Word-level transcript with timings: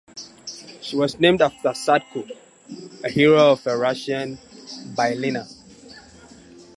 She 0.81 0.95
was 0.95 1.19
named 1.19 1.43
after 1.43 1.69
Sadko, 1.69 2.27
a 3.03 3.09
hero 3.11 3.51
of 3.51 3.67
a 3.67 3.77
Russian 3.77 4.37
"bylina". 4.97 5.45